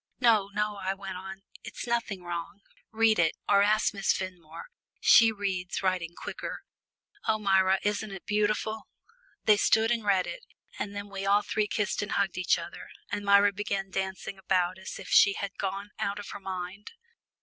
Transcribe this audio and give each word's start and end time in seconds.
"No, 0.19 0.47
no," 0.51 0.77
I 0.77 0.95
went 0.95 1.17
on, 1.17 1.43
"it's 1.63 1.85
nothing 1.85 2.23
wrong. 2.23 2.61
Read 2.91 3.19
it, 3.19 3.35
or 3.47 3.61
ask 3.61 3.93
Miss 3.93 4.11
Fenmore 4.13 4.69
she 4.99 5.31
reads 5.31 5.83
writing 5.83 6.15
quicker. 6.15 6.63
Oh, 7.27 7.37
Myra, 7.37 7.77
isn't 7.83 8.09
it 8.09 8.25
beautiful?" 8.25 8.87
They 9.45 9.57
soon 9.57 10.01
read 10.03 10.25
it, 10.25 10.43
and 10.79 10.95
then 10.95 11.07
we 11.07 11.27
all 11.27 11.43
three 11.43 11.67
kissed 11.67 12.01
and 12.01 12.13
hugged 12.13 12.39
each 12.39 12.57
other, 12.57 12.87
and 13.11 13.23
Myra 13.23 13.53
began 13.53 13.91
dancing 13.91 14.39
about 14.39 14.79
as 14.79 14.97
if 14.97 15.07
she 15.09 15.33
had 15.33 15.51
gone 15.59 15.91
out 15.99 16.17
of 16.17 16.29
her 16.29 16.39
mind. 16.39 16.93